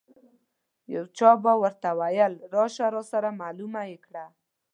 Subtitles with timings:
[0.93, 4.25] یو چا به ورته ویل راشه راسره معلومه یې کړه.